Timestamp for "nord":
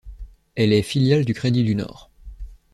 1.75-2.09